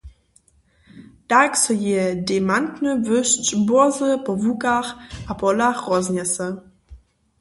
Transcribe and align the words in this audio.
Tak 1.29 1.51
so 1.63 1.71
jeje 1.85 2.15
dejmantny 2.29 2.91
błyšć 3.05 3.45
bórze 3.67 4.11
po 4.25 4.31
łukach 4.43 4.87
a 5.31 5.33
polach 5.41 5.79
roznjese. 5.91 6.47